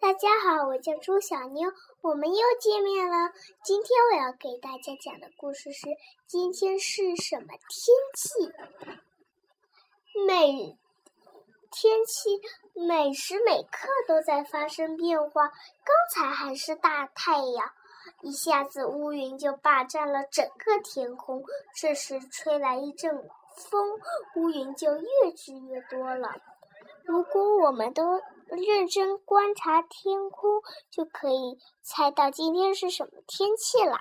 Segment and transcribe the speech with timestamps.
[0.00, 3.32] 大家好，我叫朱小妞，我们又见面了。
[3.62, 5.88] 今天我要给大家讲的故事是：
[6.26, 8.50] 今天是什么天气？
[10.26, 10.78] 每
[11.70, 12.40] 天气
[12.72, 15.48] 每时每刻都在发生变化。
[15.48, 17.70] 刚才还是大太阳，
[18.22, 21.44] 一下子乌云就霸占了整个天空。
[21.76, 24.00] 这时吹来一阵风，
[24.36, 26.40] 乌云就越积越多了。
[27.04, 28.22] 如果我们都
[28.56, 33.98] 认真观察天空，就可以猜到今天是什么天气了。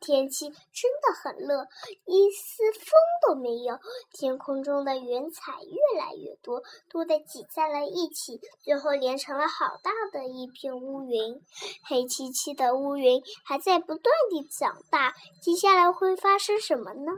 [0.00, 1.68] 天气真的很热，
[2.06, 2.90] 一丝风
[3.20, 3.78] 都没有。
[4.10, 11.42] 天空中的云彩越来越多，多的挤在了一起，最后连成了好大的一片乌云。
[11.84, 17.12] 黑漆漆的乌云还在不断地长大，接下来会发生什么呢？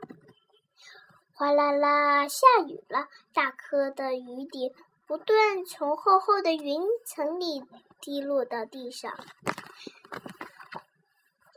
[1.35, 4.73] 哗啦啦，下雨了，大颗的雨点。
[5.13, 7.63] 不断从厚厚的云层里
[8.01, 9.13] 滴落到地上。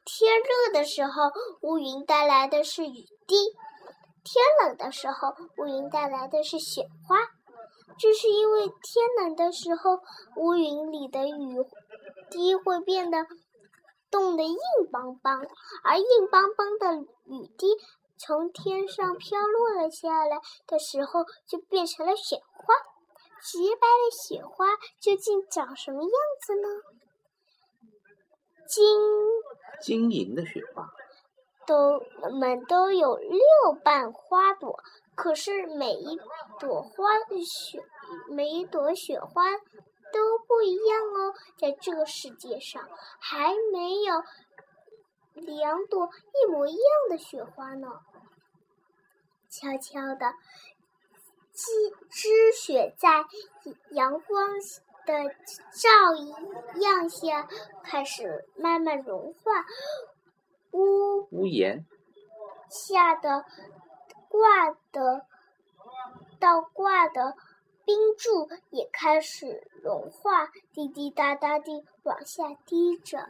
[0.03, 3.37] 天热的时候，乌云带来的是雨滴；
[4.25, 7.15] 天冷的时候，乌云带来的是雪花。
[7.97, 8.75] 这是因为天
[9.21, 10.01] 冷的时候，
[10.35, 11.55] 乌云里的雨
[12.29, 13.25] 滴会变得
[14.11, 14.59] 冻得硬
[14.91, 15.39] 邦邦，
[15.85, 17.67] 而硬邦邦的雨滴
[18.17, 22.75] 从天上飘落了下来的时候，就变成了雪花。
[23.45, 24.65] 洁白的雪花
[24.99, 26.11] 究竟长什么样
[26.45, 26.67] 子呢？
[28.67, 28.83] 晶
[29.81, 30.89] 晶莹的雪花，
[31.67, 32.01] 都
[32.31, 33.39] 们都有六
[33.83, 34.79] 瓣花朵，
[35.13, 36.17] 可是每一
[36.59, 37.83] 朵花雪
[38.29, 39.51] 每一朵雪花
[40.11, 41.33] 都不一样哦。
[41.59, 44.23] 在这个世界上，还没有
[45.33, 47.87] 两朵一模一样的雪花呢。
[49.49, 50.33] 悄悄的。
[51.55, 51.71] 积
[52.11, 53.23] 积雪在
[53.91, 54.49] 阳光
[55.05, 55.13] 的
[55.71, 55.89] 照
[56.81, 57.47] 样下
[57.81, 59.65] 开始慢慢融化，
[60.71, 61.85] 屋屋檐
[62.69, 63.45] 下的
[64.27, 65.25] 挂的
[66.39, 67.35] 倒挂的
[67.85, 73.29] 冰柱也开始融化，滴滴答答地往下滴着。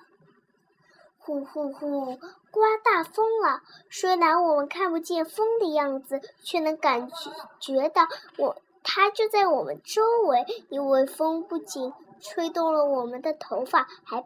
[1.26, 2.18] 呼呼呼，
[2.52, 3.64] 刮大风了！
[3.90, 8.04] 虽然我们看不见风的样子，却能感觉觉到
[8.38, 10.46] 我它就在我们周围。
[10.70, 11.92] 因为风不仅
[12.22, 14.24] 吹动了我们的头发，还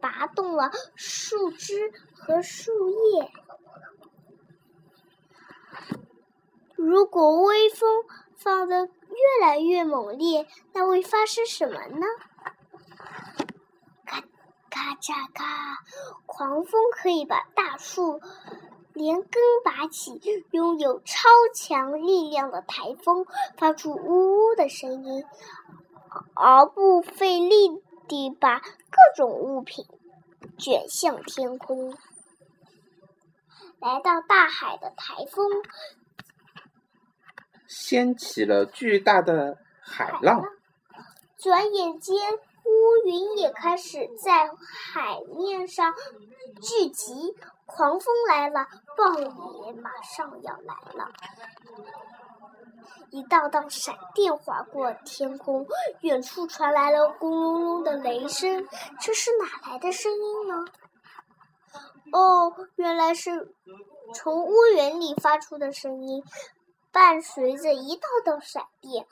[0.00, 3.30] 拔动了树枝和树叶。
[6.74, 12.06] 如果微风放得越来越猛烈，那会发生什么呢？
[15.00, 15.78] 咔嚓咔！
[16.26, 18.20] 狂风可以把大树
[18.92, 19.32] 连根
[19.64, 23.24] 拔起，拥有超强力量的台风
[23.56, 25.24] 发出呜呜的声音，
[26.34, 29.86] 毫不费力地把各种物品
[30.58, 31.96] 卷向天空。
[33.80, 35.46] 来到大海的台风，
[37.66, 40.42] 掀起了巨大的海浪，
[41.38, 42.20] 转眼间。
[42.70, 45.92] 乌云也开始在海面上
[46.62, 47.36] 聚集，
[47.66, 48.66] 狂风来了，
[48.96, 49.24] 暴雨
[49.66, 51.10] 也马上要来了。
[53.10, 55.66] 一道道闪电划过天空，
[56.02, 58.68] 远处传来了轰隆隆的雷声。
[59.00, 60.64] 这是哪来的声音呢？
[62.12, 63.52] 哦，原来是
[64.14, 66.22] 从乌云里发出的声音，
[66.92, 69.06] 伴随着一道道闪电。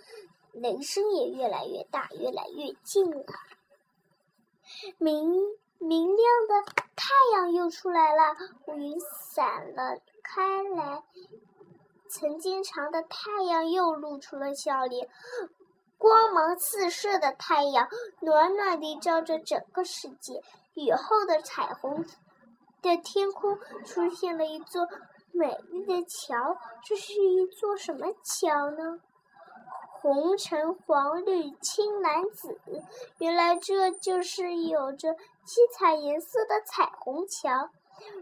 [0.60, 3.24] 雷声也越来越大，越来越近了。
[4.98, 5.30] 明
[5.78, 8.34] 明亮的太阳又出来了，
[8.66, 8.98] 乌云
[9.32, 11.02] 散了开来，
[12.10, 15.08] 曾经长的太阳又露出了笑脸。
[15.96, 17.88] 光芒四射的太阳，
[18.20, 20.42] 暖暖地照着整个世界。
[20.74, 22.04] 雨后的彩虹
[22.82, 24.86] 的天空出现了一座
[25.32, 29.00] 美丽的桥，这是一座什么桥呢？
[30.00, 32.60] 红橙黄绿青蓝紫，
[33.18, 35.14] 原来这就是有着
[35.44, 37.70] 七彩颜色的彩虹桥。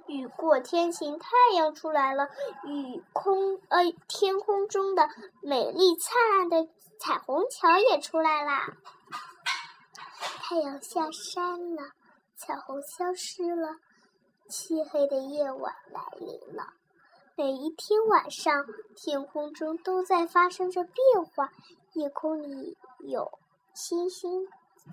[0.07, 2.31] 雨过天晴，太阳出来了，
[2.65, 5.11] 雨空呃天空中的
[5.43, 6.67] 美丽灿烂的
[6.99, 8.75] 彩虹桥也出来啦。
[10.17, 11.83] 太阳下山了，
[12.37, 13.77] 彩虹消失了，
[14.49, 16.73] 漆黑的夜晚来临了。
[17.39, 21.53] 每一天晚上，天空中都在发生着变化。
[21.93, 23.31] 夜空里有
[23.75, 24.49] 星星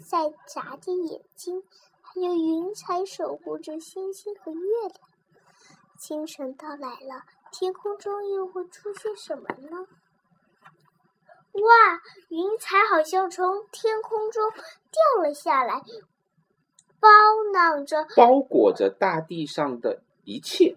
[0.06, 1.64] 在眨着眼睛，
[2.02, 4.92] 还有云彩守护着星星和月亮。
[5.98, 9.88] 清晨到来了，天空中又会出现什么呢？
[11.54, 15.82] 哇，云彩好像从天空中掉了下来，
[17.00, 17.08] 包
[17.54, 20.76] 囊着包裹着大地上的一切。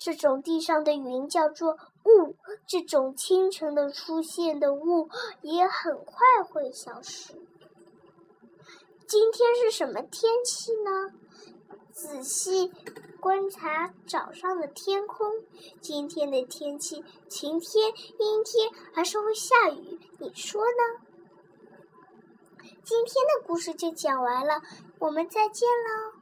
[0.00, 2.34] 这种地上的云叫做雾，
[2.66, 5.10] 这种清晨的出现的雾
[5.42, 7.34] 也很快会消失。
[9.06, 11.12] 今天是什么天气呢？
[11.92, 12.72] 仔细
[13.20, 15.26] 观察早上的天空，
[15.82, 17.88] 今天的天气晴天、
[18.18, 20.00] 阴天，还是会下雨？
[20.18, 21.04] 你说呢？
[22.82, 24.62] 今天的故事就讲完了，
[24.98, 26.19] 我们再见喽。